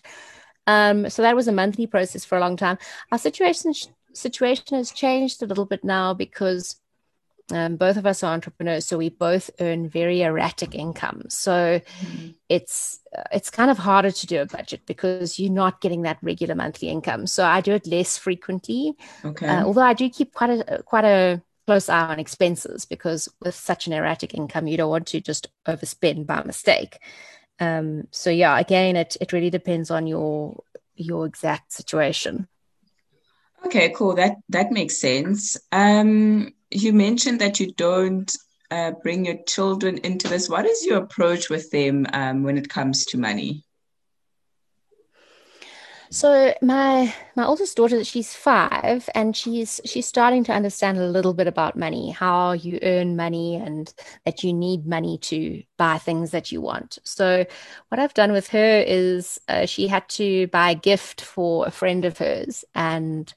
Um, 0.66 1.10
so 1.10 1.22
that 1.22 1.36
was 1.36 1.46
a 1.46 1.52
monthly 1.52 1.86
process 1.86 2.24
for 2.24 2.38
a 2.38 2.40
long 2.40 2.56
time. 2.56 2.78
Our 3.12 3.18
situation 3.18 3.74
situation 4.12 4.76
has 4.78 4.92
changed 4.92 5.42
a 5.42 5.46
little 5.46 5.66
bit 5.66 5.84
now 5.84 6.14
because 6.14 6.76
um, 7.52 7.76
both 7.76 7.96
of 7.96 8.06
us 8.06 8.24
are 8.24 8.32
entrepreneurs, 8.32 8.86
so 8.86 8.98
we 8.98 9.08
both 9.08 9.50
earn 9.60 9.88
very 9.88 10.22
erratic 10.22 10.74
income. 10.74 11.22
So 11.28 11.80
mm-hmm. 11.80 12.28
it's 12.48 12.98
uh, 13.16 13.22
it's 13.32 13.50
kind 13.50 13.70
of 13.70 13.78
harder 13.78 14.10
to 14.10 14.26
do 14.26 14.40
a 14.40 14.46
budget 14.46 14.82
because 14.84 15.38
you're 15.38 15.52
not 15.52 15.80
getting 15.80 16.02
that 16.02 16.18
regular 16.22 16.56
monthly 16.56 16.88
income. 16.88 17.26
So 17.28 17.44
I 17.44 17.60
do 17.60 17.72
it 17.72 17.86
less 17.86 18.18
frequently. 18.18 18.94
Okay. 19.24 19.46
Uh, 19.46 19.64
although 19.64 19.82
I 19.82 19.94
do 19.94 20.10
keep 20.10 20.32
quite 20.32 20.50
a 20.50 20.82
quite 20.82 21.04
a 21.04 21.40
close 21.66 21.88
eye 21.88 22.08
on 22.08 22.18
expenses 22.18 22.84
because 22.84 23.28
with 23.40 23.54
such 23.54 23.86
an 23.86 23.92
erratic 23.92 24.34
income, 24.34 24.66
you 24.66 24.76
don't 24.76 24.90
want 24.90 25.06
to 25.08 25.20
just 25.20 25.48
overspend 25.68 26.26
by 26.26 26.42
mistake. 26.42 26.98
Um, 27.60 28.08
so 28.10 28.28
yeah, 28.28 28.58
again, 28.58 28.96
it 28.96 29.16
it 29.20 29.32
really 29.32 29.50
depends 29.50 29.90
on 29.92 30.08
your 30.08 30.64
your 30.96 31.26
exact 31.26 31.72
situation. 31.72 32.48
Okay, 33.64 33.90
cool. 33.94 34.14
That 34.14 34.36
that 34.48 34.70
makes 34.72 34.98
sense. 35.00 35.56
Um, 35.72 36.52
you 36.70 36.92
mentioned 36.92 37.40
that 37.40 37.60
you 37.60 37.72
don't 37.72 38.30
uh, 38.70 38.92
bring 39.02 39.24
your 39.26 39.38
children 39.46 39.98
into 39.98 40.28
this. 40.28 40.48
What 40.48 40.66
is 40.66 40.84
your 40.84 40.98
approach 41.02 41.50
with 41.50 41.70
them 41.70 42.06
um, 42.12 42.42
when 42.42 42.58
it 42.58 42.68
comes 42.68 43.04
to 43.06 43.18
money? 43.18 43.65
So 46.10 46.54
my 46.62 47.14
my 47.34 47.44
oldest 47.44 47.76
daughter, 47.76 48.04
she's 48.04 48.34
five, 48.34 49.08
and 49.14 49.36
she's 49.36 49.80
she's 49.84 50.06
starting 50.06 50.44
to 50.44 50.52
understand 50.52 50.98
a 50.98 51.08
little 51.08 51.34
bit 51.34 51.46
about 51.46 51.76
money, 51.76 52.10
how 52.10 52.52
you 52.52 52.78
earn 52.82 53.16
money, 53.16 53.56
and 53.56 53.92
that 54.24 54.42
you 54.44 54.52
need 54.52 54.86
money 54.86 55.18
to 55.18 55.62
buy 55.76 55.98
things 55.98 56.30
that 56.30 56.52
you 56.52 56.60
want. 56.60 56.98
So 57.04 57.44
what 57.88 57.98
I've 57.98 58.14
done 58.14 58.32
with 58.32 58.48
her 58.48 58.84
is 58.86 59.40
uh, 59.48 59.66
she 59.66 59.88
had 59.88 60.08
to 60.10 60.46
buy 60.48 60.70
a 60.70 60.74
gift 60.74 61.20
for 61.20 61.66
a 61.66 61.70
friend 61.70 62.04
of 62.04 62.18
hers, 62.18 62.64
and 62.74 63.32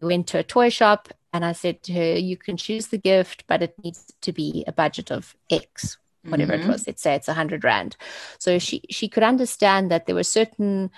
we 0.00 0.08
went 0.08 0.26
to 0.28 0.38
a 0.38 0.42
toy 0.42 0.68
shop 0.68 1.08
and 1.32 1.44
I 1.44 1.52
said 1.52 1.82
to 1.84 1.92
her, 1.92 2.16
you 2.16 2.36
can 2.36 2.56
choose 2.56 2.88
the 2.88 2.98
gift, 2.98 3.44
but 3.46 3.62
it 3.62 3.74
needs 3.82 4.12
to 4.22 4.32
be 4.32 4.64
a 4.66 4.72
budget 4.72 5.10
of 5.10 5.36
X, 5.50 5.98
whatever 6.24 6.54
mm-hmm. 6.54 6.68
it 6.68 6.72
was. 6.72 6.86
Let's 6.86 7.02
say 7.02 7.14
it's 7.14 7.28
a 7.28 7.34
hundred 7.34 7.64
rand. 7.64 7.96
So 8.38 8.58
she 8.58 8.82
she 8.90 9.08
could 9.08 9.22
understand 9.22 9.90
that 9.90 10.06
there 10.06 10.14
were 10.14 10.24
certain 10.24 10.90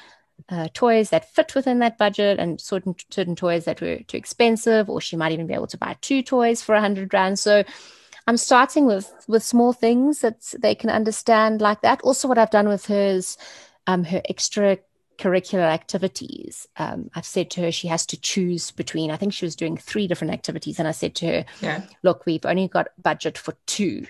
uh, 0.49 0.69
toys 0.75 1.11
that 1.11 1.33
fit 1.35 1.55
within 1.55 1.79
that 1.81 1.99
budget 1.99 2.39
and 2.39 2.61
certain 2.61 2.95
certain 3.11 3.37
toys 3.37 3.65
that 3.65 3.81
were 3.81 3.99
too 4.07 4.17
expensive, 4.17 4.89
or 4.89 5.01
she 5.01 5.17
might 5.17 5.33
even 5.33 5.47
be 5.47 5.55
able 5.55 5.67
to 5.69 5.79
buy 5.79 5.97
two 6.01 6.23
toys 6.23 6.63
for 6.63 6.75
a 6.75 6.81
hundred 6.81 7.13
rand. 7.13 7.39
So 7.39 7.65
I'm 8.27 8.37
starting 8.37 8.87
with 8.87 9.13
with 9.29 9.43
small 9.43 9.73
things 9.73 10.21
that 10.21 10.55
they 10.59 10.75
can 10.75 10.91
understand 10.91 11.61
like 11.61 11.83
that. 11.83 12.01
Also, 12.03 12.29
what 12.29 12.39
I've 12.39 12.51
done 12.51 12.69
with 12.69 12.87
her 12.87 13.03
is 13.03 13.37
um, 13.87 14.05
her 14.05 14.23
extra 14.29 14.79
curricular 15.21 15.71
activities. 15.71 16.67
Um, 16.79 17.11
I've 17.15 17.27
said 17.27 17.51
to 17.51 17.61
her 17.63 17.73
she 17.73 17.89
has 17.89 18.07
to 18.07 18.21
choose 18.21 18.71
between, 18.71 19.11
I 19.11 19.17
think 19.17 19.35
she 19.35 19.45
was 19.45 19.55
doing 19.55 19.77
three 19.77 20.09
different 20.09 20.33
activities. 20.33 20.79
And 20.79 20.89
I 20.89 20.93
said 20.93 21.15
to 21.17 21.27
her, 21.27 21.45
yeah. 21.61 21.83
look, 22.03 22.25
we've 22.25 22.47
only 22.47 22.69
got 22.69 22.89
budget 23.01 23.37
for 23.37 23.55
two. 23.67 24.07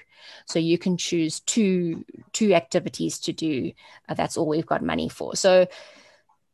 So 0.46 0.58
you 0.58 0.78
can 0.78 0.96
choose 0.96 1.40
two 1.40 2.04
two 2.32 2.54
activities 2.54 3.18
to 3.20 3.32
do. 3.32 3.72
Uh, 4.08 4.14
that's 4.14 4.36
all 4.36 4.46
we've 4.46 4.66
got 4.66 4.82
money 4.82 5.08
for. 5.08 5.34
So 5.34 5.66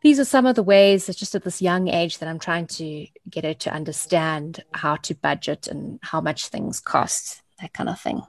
these 0.03 0.21
are 0.21 0.25
some 0.25 0.47
of 0.47 0.55
the 0.55 0.63
ways 0.63 1.07
that 1.07 1.17
just 1.17 1.35
at 1.35 1.45
this 1.45 1.63
young 1.63 1.89
age 1.89 2.19
that 2.19 2.29
I'm 2.29 2.39
trying 2.39 2.67
to 2.69 3.07
get 3.29 3.45
her 3.45 3.55
to 3.55 3.73
understand 3.73 4.63
how 4.73 4.97
to 4.97 5.15
budget 5.15 5.67
and 5.67 5.99
how 6.03 6.21
much 6.21 6.49
things 6.49 6.81
cost, 6.81 7.43
that 7.61 7.73
kind 7.73 7.89
of 7.89 8.01
thing. 8.01 8.23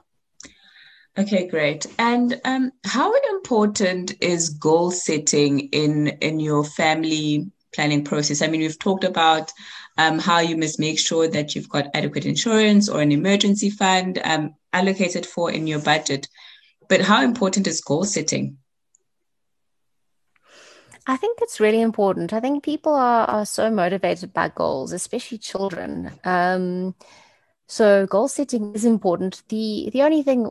Okay, 1.18 1.48
great. 1.48 1.84
And 1.98 2.40
um, 2.44 2.70
how 2.86 3.12
important 3.32 4.14
is 4.20 4.50
goal 4.50 4.92
setting 4.92 5.60
in 5.70 6.08
in 6.20 6.38
your 6.38 6.62
family 6.64 7.50
planning 7.74 8.04
process? 8.04 8.40
I 8.40 8.46
mean, 8.46 8.60
we've 8.60 8.78
talked 8.78 9.04
about 9.04 9.50
um, 9.96 10.20
how 10.20 10.38
you 10.38 10.56
must 10.56 10.78
make 10.78 10.98
sure 10.98 11.26
that 11.28 11.54
you've 11.54 11.68
got 11.68 11.88
adequate 11.92 12.24
insurance 12.24 12.88
or 12.88 13.00
an 13.02 13.10
emergency 13.10 13.68
fund 13.68 14.20
um, 14.22 14.54
allocated 14.72 15.26
for 15.26 15.50
in 15.50 15.66
your 15.66 15.80
budget. 15.80 16.28
But 16.88 17.00
how 17.00 17.22
important 17.22 17.66
is 17.66 17.80
goal 17.80 18.04
setting? 18.04 18.58
I 21.08 21.16
think 21.16 21.38
it's 21.40 21.58
really 21.58 21.80
important. 21.80 22.32
I 22.34 22.40
think 22.40 22.62
people 22.62 22.94
are, 22.94 23.24
are 23.26 23.46
so 23.46 23.70
motivated 23.70 24.32
by 24.34 24.50
goals, 24.50 24.92
especially 24.92 25.38
children. 25.38 26.12
Um, 26.24 26.94
so 27.66 28.06
goal 28.06 28.28
setting 28.28 28.74
is 28.74 28.84
important. 28.84 29.42
The 29.48 29.90
the 29.92 30.02
only 30.02 30.22
thing 30.22 30.50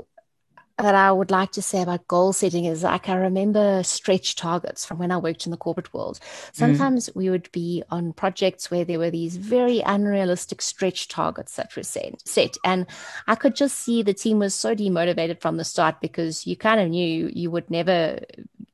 that 0.77 0.93
I 0.93 1.11
would 1.11 1.31
like 1.31 1.51
to 1.53 1.61
say 1.61 1.81
about 1.81 2.07
goal 2.07 2.33
setting 2.33 2.65
is 2.65 2.83
like 2.83 3.09
I 3.09 3.15
remember 3.15 3.81
stretch 3.83 4.35
targets 4.35 4.85
from 4.85 4.99
when 4.99 5.11
I 5.11 5.17
worked 5.17 5.45
in 5.45 5.51
the 5.51 5.57
corporate 5.57 5.93
world. 5.93 6.19
Mm. 6.19 6.55
Sometimes 6.55 7.09
mm. 7.09 7.15
we 7.15 7.29
would 7.29 7.51
be 7.51 7.83
on 7.89 8.13
projects 8.13 8.69
where 8.69 8.85
there 8.85 8.99
were 8.99 9.09
these 9.09 9.37
very 9.37 9.79
unrealistic 9.81 10.61
stretch 10.61 11.07
targets 11.07 11.55
that 11.55 11.75
were 11.75 11.83
set, 11.83 12.21
set. 12.27 12.57
And 12.63 12.85
I 13.27 13.35
could 13.35 13.55
just 13.55 13.79
see 13.79 14.03
the 14.03 14.13
team 14.13 14.37
was 14.39 14.53
so 14.53 14.75
demotivated 14.75 15.41
from 15.41 15.57
the 15.57 15.63
start 15.63 15.99
because 15.99 16.45
you 16.45 16.55
kind 16.55 16.79
of 16.79 16.89
knew 16.89 17.29
you 17.33 17.49
would 17.49 17.71
never 17.71 18.19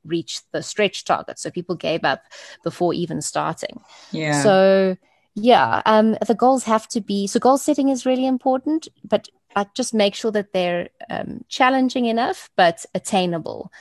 reach 0.03 0.41
the 0.51 0.61
stretch 0.61 1.05
target. 1.05 1.39
So 1.39 1.51
people 1.51 1.75
gave 1.75 2.03
up 2.03 2.23
before 2.63 2.93
even 2.93 3.21
starting. 3.21 3.79
Yeah. 4.11 4.43
So 4.43 4.97
yeah, 5.35 5.81
um, 5.85 6.15
the 6.27 6.35
goals 6.35 6.63
have 6.65 6.87
to 6.89 7.01
be 7.01 7.27
so 7.27 7.39
goal 7.39 7.57
setting 7.57 7.89
is 7.89 8.05
really 8.05 8.27
important, 8.27 8.87
but 9.03 9.29
like 9.55 9.73
just 9.73 9.93
make 9.93 10.15
sure 10.15 10.31
that 10.31 10.53
they're 10.53 10.89
um, 11.09 11.43
challenging 11.47 12.05
enough 12.05 12.49
but 12.55 12.85
attainable. 12.93 13.71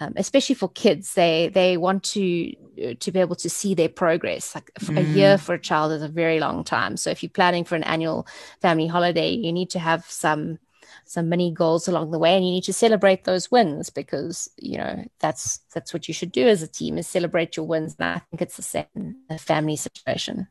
Um, 0.00 0.12
especially 0.16 0.54
for 0.54 0.68
kids 0.68 1.14
they 1.14 1.48
they 1.48 1.76
want 1.76 2.04
to 2.04 2.54
uh, 2.80 2.94
to 3.00 3.10
be 3.10 3.18
able 3.18 3.34
to 3.34 3.50
see 3.50 3.74
their 3.74 3.88
progress. 3.88 4.54
Like 4.54 4.70
mm. 4.78 4.96
a 4.96 5.02
year 5.02 5.36
mm. 5.36 5.40
for 5.40 5.54
a 5.54 5.60
child 5.60 5.90
is 5.92 6.02
a 6.02 6.08
very 6.08 6.38
long 6.38 6.62
time. 6.62 6.96
So 6.96 7.10
if 7.10 7.22
you're 7.22 7.30
planning 7.30 7.64
for 7.64 7.74
an 7.74 7.82
annual 7.82 8.26
family 8.62 8.86
holiday 8.86 9.30
you 9.30 9.52
need 9.52 9.70
to 9.70 9.80
have 9.80 10.04
some 10.04 10.58
some 11.04 11.28
mini 11.28 11.50
goals 11.50 11.88
along 11.88 12.10
the 12.10 12.18
way 12.18 12.36
and 12.36 12.44
you 12.44 12.52
need 12.52 12.64
to 12.64 12.72
celebrate 12.72 13.24
those 13.24 13.50
wins 13.50 13.90
because 13.90 14.48
you 14.58 14.78
know 14.78 15.04
that's 15.20 15.60
that's 15.74 15.92
what 15.92 16.06
you 16.06 16.14
should 16.14 16.30
do 16.30 16.46
as 16.46 16.62
a 16.62 16.68
team 16.68 16.96
is 16.96 17.06
celebrate 17.06 17.56
your 17.56 17.66
wins. 17.66 17.96
And 17.98 18.08
i 18.08 18.18
think 18.30 18.42
it's 18.42 18.56
the 18.56 18.62
same 18.62 18.86
in 18.94 19.16
a 19.30 19.38
family 19.38 19.76
situation. 19.76 20.46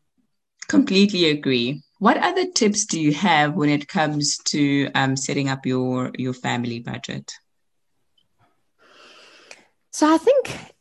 Completely 0.67 1.29
agree 1.29 1.83
what 1.99 2.17
other 2.17 2.45
tips 2.45 2.85
do 2.85 2.99
you 2.99 3.13
have 3.13 3.55
when 3.55 3.69
it 3.69 3.87
comes 3.87 4.37
to 4.45 4.89
um, 4.93 5.15
setting 5.15 5.49
up 5.49 5.65
your 5.65 6.11
your 6.17 6.33
family 6.33 6.79
budget? 6.79 7.33
So 9.91 10.13
I 10.13 10.17
think 10.17 10.75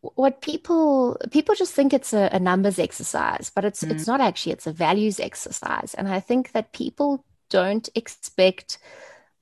what 0.00 0.40
people 0.40 1.16
people 1.30 1.54
just 1.54 1.72
think 1.72 1.92
it's 1.92 2.12
a, 2.12 2.28
a 2.32 2.38
numbers 2.38 2.78
exercise, 2.78 3.50
but 3.54 3.64
it's 3.64 3.82
mm. 3.82 3.90
it's 3.90 4.06
not 4.06 4.20
actually. 4.20 4.52
It's 4.52 4.66
a 4.66 4.72
values 4.72 5.18
exercise, 5.18 5.94
and 5.94 6.08
I 6.08 6.20
think 6.20 6.52
that 6.52 6.72
people 6.72 7.24
don't 7.50 7.88
expect 7.94 8.78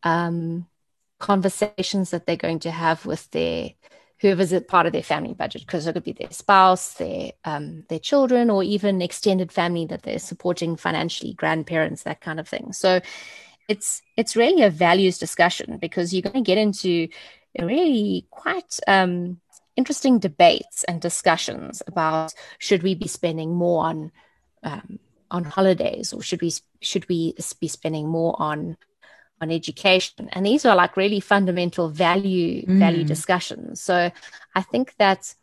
um, 0.03 0.67
conversations 1.19 2.11
that 2.11 2.27
they're 2.27 2.37
going 2.37 2.61
to 2.61 2.71
have 2.71 3.07
with 3.07 3.31
their 3.31 3.71
whoever's 4.23 4.53
a 4.53 4.61
part 4.61 4.87
of 4.87 4.93
their 4.93 5.03
family 5.03 5.35
budget 5.35 5.63
because 5.63 5.87
it 5.87 5.93
could 5.93 6.05
be 6.05 6.13
their 6.13 6.31
spouse 6.31 6.95
their 6.95 7.33
um, 7.45 7.85
their 7.89 7.99
children 7.99 8.49
or 8.49 8.63
even 8.63 9.03
extended 9.03 9.51
family 9.51 9.85
that 9.85 10.05
they're 10.05 10.19
supporting 10.21 10.77
financially 10.77 11.35
grandparents 11.35 12.05
that 12.05 12.21
kind 12.21 12.39
of 12.39 12.49
thing. 12.49 12.73
So 12.73 13.01
it's 13.69 14.01
it's 14.17 14.37
really 14.37 14.63
a 14.63 14.71
values 14.71 15.19
discussion 15.19 15.77
because 15.79 16.15
you're 16.15 16.23
going 16.23 16.45
to 16.45 16.49
get 16.49 16.57
into 16.57 17.09
really 17.59 18.27
quite 18.31 18.79
um, 18.87 19.41
interesting 19.77 20.21
debates 20.21 20.85
and 20.85 21.01
discussions 21.01 21.83
about 21.89 22.33
should 22.59 22.85
we 22.85 22.95
be 22.95 23.09
spending 23.09 23.53
more 23.53 23.85
on 23.85 24.13
um, 24.63 25.01
on 25.33 25.43
holidays 25.43 26.13
or 26.13 26.23
should 26.23 26.41
we 26.41 26.53
should 26.81 27.09
we 27.09 27.35
be 27.61 27.69
spending 27.69 28.07
more 28.07 28.41
on 28.41 28.77
on 29.43 29.51
education. 29.51 30.29
And 30.33 30.47
these 30.47 30.65
are 30.65 30.77
like 30.77 30.97
really 30.97 31.21
fundamental 31.21 31.89
value 31.89 32.65
mm. 32.65 32.79
value 32.79 33.05
discussions. 33.05 33.83
So 33.83 34.11
i 34.55 34.63
think 34.63 34.95
that 34.99 35.35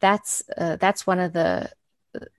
that's 0.00 0.42
uh, 0.56 0.76
that's 0.76 1.06
one 1.06 1.18
of 1.18 1.32
the 1.32 1.70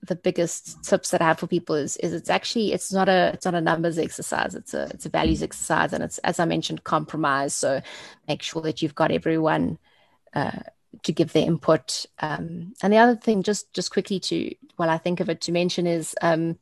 the 0.02 0.16
biggest 0.16 0.82
tips 0.82 1.10
that 1.10 1.22
I 1.22 1.26
have 1.26 1.38
for 1.38 1.46
people 1.46 1.76
is 1.76 1.96
is 1.98 2.12
it's 2.12 2.30
actually 2.30 2.72
it's 2.72 2.92
not 2.92 3.08
a 3.08 3.30
it's 3.34 3.44
not 3.44 3.54
a 3.54 3.60
numbers 3.60 3.98
exercise. 3.98 4.54
It's 4.54 4.74
a 4.74 4.88
it's 4.94 5.06
a 5.06 5.10
values 5.10 5.42
exercise 5.42 5.92
and 5.92 6.02
it's 6.02 6.18
as 6.18 6.40
I 6.40 6.44
mentioned 6.44 6.84
compromise. 6.84 7.54
So 7.54 7.80
make 8.26 8.42
sure 8.42 8.62
that 8.62 8.82
you've 8.82 8.94
got 8.94 9.12
everyone 9.12 9.78
uh, 10.34 10.60
to 11.04 11.12
give 11.12 11.32
their 11.32 11.46
input. 11.46 12.06
Um, 12.20 12.74
and 12.82 12.92
the 12.92 12.98
other 12.98 13.16
thing 13.16 13.42
just 13.42 13.72
just 13.72 13.92
quickly 13.92 14.20
to 14.20 14.54
while 14.76 14.90
I 14.90 14.98
think 14.98 15.20
of 15.20 15.28
it 15.28 15.40
to 15.42 15.52
mention 15.52 15.86
is 15.86 16.14
um, 16.22 16.58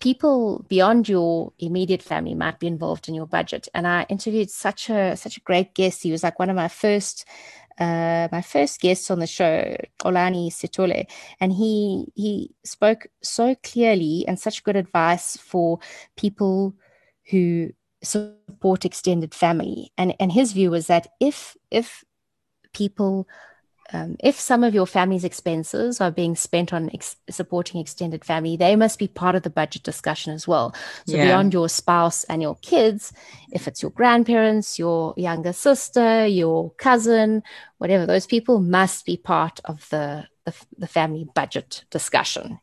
people 0.00 0.64
beyond 0.68 1.08
your 1.08 1.52
immediate 1.58 2.02
family 2.02 2.34
might 2.34 2.58
be 2.58 2.66
involved 2.66 3.08
in 3.08 3.14
your 3.14 3.26
budget. 3.26 3.68
And 3.74 3.86
I 3.86 4.06
interviewed 4.08 4.50
such 4.50 4.90
a 4.90 5.16
such 5.16 5.36
a 5.36 5.40
great 5.40 5.74
guest. 5.74 6.02
He 6.02 6.10
was 6.10 6.22
like 6.22 6.38
one 6.38 6.50
of 6.50 6.56
my 6.56 6.68
first 6.68 7.26
uh, 7.78 8.28
my 8.30 8.42
first 8.42 8.80
guests 8.80 9.10
on 9.10 9.20
the 9.20 9.26
show, 9.26 9.76
Olani 10.02 10.50
Setole, 10.50 11.06
and 11.40 11.52
he 11.52 12.06
he 12.14 12.54
spoke 12.64 13.06
so 13.22 13.54
clearly 13.62 14.24
and 14.26 14.38
such 14.38 14.64
good 14.64 14.76
advice 14.76 15.36
for 15.36 15.78
people 16.16 16.74
who 17.30 17.70
support 18.02 18.84
extended 18.84 19.34
family. 19.34 19.92
And 19.96 20.14
and 20.18 20.32
his 20.32 20.52
view 20.52 20.70
was 20.70 20.88
that 20.88 21.08
if 21.20 21.56
if 21.70 22.04
people 22.72 23.26
um, 23.92 24.16
if 24.20 24.38
some 24.38 24.62
of 24.62 24.74
your 24.74 24.86
family's 24.86 25.24
expenses 25.24 26.00
are 26.00 26.10
being 26.10 26.36
spent 26.36 26.72
on 26.72 26.90
ex- 26.92 27.16
supporting 27.28 27.80
extended 27.80 28.24
family, 28.24 28.56
they 28.56 28.76
must 28.76 28.98
be 28.98 29.08
part 29.08 29.34
of 29.34 29.42
the 29.42 29.50
budget 29.50 29.82
discussion 29.82 30.32
as 30.32 30.46
well. 30.46 30.74
So, 31.06 31.16
yeah. 31.16 31.26
beyond 31.26 31.52
your 31.52 31.68
spouse 31.68 32.24
and 32.24 32.40
your 32.40 32.56
kids, 32.56 33.12
if 33.52 33.66
it's 33.66 33.82
your 33.82 33.90
grandparents, 33.90 34.78
your 34.78 35.14
younger 35.16 35.52
sister, 35.52 36.26
your 36.26 36.70
cousin, 36.72 37.42
whatever, 37.78 38.06
those 38.06 38.26
people 38.26 38.60
must 38.60 39.04
be 39.04 39.16
part 39.16 39.60
of 39.64 39.88
the, 39.90 40.26
the, 40.44 40.54
the 40.78 40.86
family 40.86 41.26
budget 41.34 41.84
discussion. 41.90 42.60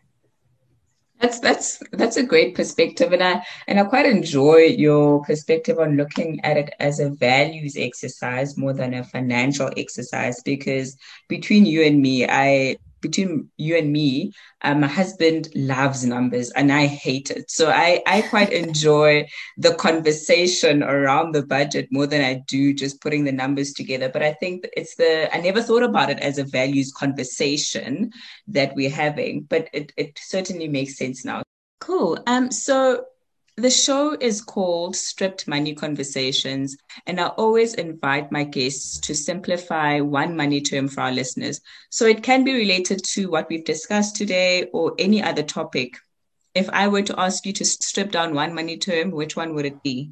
That's 1.20 1.40
that's 1.40 1.82
that's 1.94 2.18
a 2.18 2.24
great 2.24 2.54
perspective, 2.54 3.12
and 3.12 3.24
I 3.24 3.44
and 3.68 3.80
I 3.80 3.86
quite 3.86 4.06
enjoy 4.06 4.76
your 4.78 5.24
perspective 5.24 5.80
on 5.80 5.98
looking 5.98 6.40
at 6.44 6.58
it 6.58 6.70
as 6.80 7.00
a 7.00 7.10
values 7.10 7.76
exercise 7.76 8.56
more 8.56 8.74
than 8.74 8.94
a 8.94 9.04
financial 9.04 9.72
exercise. 9.78 10.42
Because 10.44 10.96
between 11.28 11.66
you 11.66 11.82
and 11.82 12.00
me, 12.02 12.28
I 12.28 12.78
between 13.08 13.50
you 13.58 13.76
and 13.78 13.92
me, 13.92 14.34
um, 14.64 14.82
my 14.82 14.88
husband 14.88 15.50
loves 15.56 16.06
numbers 16.06 16.52
and 16.52 16.72
I 16.72 16.86
hate 16.88 17.32
it. 17.32 17.50
So 17.50 17.70
I, 17.70 18.02
I 18.06 18.22
quite 18.24 18.52
enjoy 18.52 19.28
the 19.58 19.76
conversation 19.76 20.84
around 20.84 21.34
the 21.34 21.46
budget 21.46 21.88
more 21.92 22.08
than 22.08 22.22
I 22.22 22.42
do 22.48 22.74
just 22.74 23.02
putting 23.02 23.24
the 23.24 23.32
numbers 23.32 23.74
together. 23.74 24.10
But 24.10 24.24
I 24.24 24.34
think 24.34 24.68
it's 24.76 24.96
the, 24.96 25.34
I 25.36 25.40
never 25.42 25.62
thought 25.62 25.84
about 25.84 26.10
it 26.10 26.20
as 26.20 26.38
a 26.38 26.44
values 26.44 26.92
conversation 26.92 28.12
that 28.48 28.76
we're 28.76 28.90
having, 28.90 29.42
but 29.50 29.70
it, 29.74 29.92
it 29.98 30.20
certainly 30.22 30.68
makes 30.68 30.98
sense 30.98 31.24
now. 31.24 31.44
Cool. 31.80 32.20
Um, 32.28 32.52
so 32.52 33.06
the 33.58 33.72
show 33.72 34.16
is 34.22 34.40
called 34.40 34.96
Stripped 34.96 35.48
Money 35.48 35.74
Conversations, 35.74 36.78
and 37.08 37.20
I 37.20 37.30
always 37.30 37.74
invite 37.74 38.32
my 38.32 38.44
guests 38.44 39.00
to 39.00 39.16
simplify 39.16 40.00
one 40.00 40.36
money 40.36 40.62
term 40.62 40.88
for 40.88 41.02
our 41.02 41.12
listeners. 41.12 41.60
So 41.90 42.06
it 42.06 42.22
can 42.22 42.44
be 42.44 42.54
related 42.54 43.04
to 43.16 43.32
what 43.32 43.50
we've 43.50 43.66
discussed 43.66 44.16
today 44.16 44.66
or 44.74 44.94
any 45.00 45.24
other 45.24 45.42
topic. 45.42 45.96
If 46.54 46.70
I 46.70 46.88
were 46.88 47.02
to 47.02 47.20
ask 47.20 47.48
you 47.48 47.54
to 47.54 47.66
strip 47.66 48.12
down 48.12 48.36
one 48.36 48.54
money 48.54 48.78
term, 48.78 49.10
which 49.10 49.36
one 49.36 49.56
would 49.56 49.66
it 49.66 49.82
be? 49.82 50.12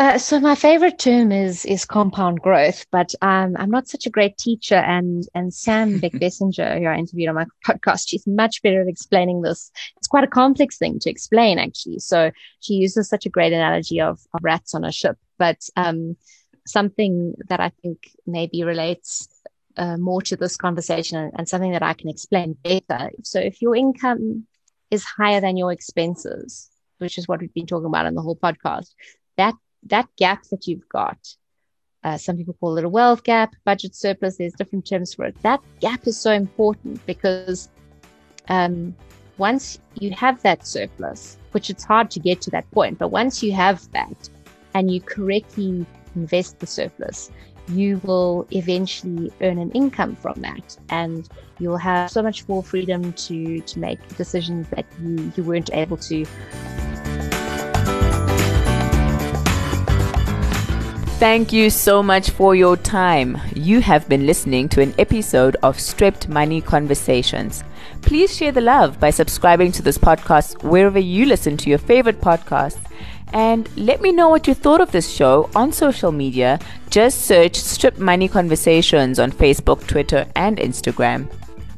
Uh, 0.00 0.16
so 0.16 0.40
my 0.40 0.54
favorite 0.54 0.98
term 0.98 1.30
is 1.30 1.66
is 1.66 1.84
compound 1.84 2.40
growth, 2.40 2.86
but 2.90 3.14
um, 3.20 3.54
I'm 3.58 3.70
not 3.70 3.86
such 3.86 4.06
a 4.06 4.10
great 4.10 4.38
teacher. 4.38 4.76
And 4.76 5.28
and 5.34 5.52
Sam 5.52 6.00
Beckbessinger, 6.00 6.78
who 6.78 6.86
I 6.86 6.96
interviewed 6.96 7.28
on 7.28 7.34
my 7.34 7.44
podcast, 7.68 8.04
she's 8.06 8.26
much 8.26 8.62
better 8.62 8.80
at 8.80 8.88
explaining 8.88 9.42
this. 9.42 9.70
It's 9.98 10.08
quite 10.08 10.24
a 10.24 10.36
complex 10.40 10.78
thing 10.78 11.00
to 11.00 11.10
explain, 11.10 11.58
actually. 11.58 11.98
So 11.98 12.30
she 12.60 12.74
uses 12.76 13.10
such 13.10 13.26
a 13.26 13.28
great 13.28 13.52
analogy 13.52 14.00
of, 14.00 14.20
of 14.32 14.42
rats 14.42 14.74
on 14.74 14.86
a 14.86 14.90
ship. 14.90 15.18
But 15.36 15.68
um, 15.76 16.16
something 16.66 17.34
that 17.48 17.60
I 17.60 17.68
think 17.82 18.10
maybe 18.26 18.64
relates 18.64 19.28
uh, 19.76 19.98
more 19.98 20.22
to 20.22 20.34
this 20.34 20.56
conversation 20.56 21.18
and, 21.18 21.32
and 21.36 21.46
something 21.46 21.72
that 21.72 21.82
I 21.82 21.92
can 21.92 22.08
explain 22.08 22.56
better. 22.64 23.10
So 23.22 23.38
if 23.38 23.60
your 23.60 23.76
income 23.76 24.46
is 24.90 25.04
higher 25.04 25.42
than 25.42 25.58
your 25.58 25.72
expenses, 25.72 26.70
which 26.96 27.18
is 27.18 27.28
what 27.28 27.42
we've 27.42 27.52
been 27.52 27.66
talking 27.66 27.84
about 27.88 28.06
in 28.06 28.14
the 28.14 28.22
whole 28.22 28.36
podcast, 28.36 28.94
that 29.36 29.54
that 29.84 30.08
gap 30.16 30.44
that 30.50 30.66
you've 30.66 30.88
got, 30.88 31.18
uh, 32.02 32.16
some 32.16 32.36
people 32.36 32.54
call 32.54 32.78
it 32.78 32.84
a 32.84 32.88
wealth 32.88 33.22
gap, 33.24 33.54
budget 33.64 33.94
surplus, 33.94 34.36
there's 34.36 34.54
different 34.54 34.86
terms 34.86 35.14
for 35.14 35.26
it. 35.26 35.36
That 35.42 35.60
gap 35.80 36.06
is 36.06 36.18
so 36.18 36.32
important 36.32 37.04
because 37.06 37.68
um, 38.48 38.94
once 39.38 39.78
you 39.94 40.10
have 40.12 40.40
that 40.42 40.66
surplus, 40.66 41.38
which 41.52 41.70
it's 41.70 41.84
hard 41.84 42.10
to 42.12 42.20
get 42.20 42.40
to 42.42 42.50
that 42.50 42.70
point, 42.70 42.98
but 42.98 43.08
once 43.08 43.42
you 43.42 43.52
have 43.52 43.90
that 43.92 44.28
and 44.74 44.90
you 44.90 45.00
correctly 45.00 45.86
invest 46.14 46.58
the 46.58 46.66
surplus, 46.66 47.30
you 47.68 48.00
will 48.04 48.46
eventually 48.50 49.32
earn 49.42 49.58
an 49.58 49.70
income 49.72 50.16
from 50.16 50.40
that 50.40 50.76
and 50.88 51.28
you'll 51.58 51.76
have 51.76 52.10
so 52.10 52.22
much 52.22 52.48
more 52.48 52.62
freedom 52.62 53.12
to 53.12 53.60
to 53.60 53.78
make 53.78 54.00
decisions 54.16 54.68
that 54.70 54.84
you, 55.00 55.32
you 55.36 55.44
weren't 55.44 55.70
able 55.72 55.96
to 55.96 56.24
Thank 61.20 61.52
you 61.52 61.68
so 61.68 62.02
much 62.02 62.30
for 62.30 62.54
your 62.54 62.78
time. 62.78 63.38
You 63.54 63.82
have 63.82 64.08
been 64.08 64.24
listening 64.24 64.70
to 64.70 64.80
an 64.80 64.94
episode 64.98 65.54
of 65.62 65.78
Stripped 65.78 66.30
Money 66.30 66.62
Conversations. 66.62 67.62
Please 68.00 68.34
share 68.34 68.52
the 68.52 68.62
love 68.62 68.98
by 68.98 69.10
subscribing 69.10 69.70
to 69.72 69.82
this 69.82 69.98
podcast 69.98 70.62
wherever 70.62 70.98
you 70.98 71.26
listen 71.26 71.58
to 71.58 71.68
your 71.68 71.78
favorite 71.78 72.22
podcasts. 72.22 72.80
And 73.34 73.68
let 73.76 74.00
me 74.00 74.12
know 74.12 74.30
what 74.30 74.48
you 74.48 74.54
thought 74.54 74.80
of 74.80 74.92
this 74.92 75.10
show 75.10 75.50
on 75.54 75.74
social 75.74 76.10
media. 76.10 76.58
Just 76.88 77.26
search 77.26 77.54
Stripped 77.54 77.98
Money 77.98 78.26
Conversations 78.26 79.18
on 79.18 79.30
Facebook, 79.30 79.86
Twitter, 79.86 80.26
and 80.36 80.56
Instagram. 80.56 81.30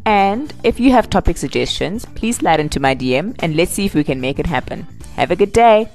And 0.06 0.54
if 0.62 0.78
you 0.78 0.92
have 0.92 1.10
topic 1.10 1.36
suggestions, 1.36 2.04
please 2.04 2.36
slide 2.36 2.60
into 2.60 2.78
my 2.78 2.94
DM 2.94 3.34
and 3.40 3.56
let's 3.56 3.72
see 3.72 3.86
if 3.86 3.94
we 3.96 4.04
can 4.04 4.20
make 4.20 4.38
it 4.38 4.46
happen. 4.46 4.86
Have 5.16 5.32
a 5.32 5.36
good 5.36 5.52
day. 5.52 5.90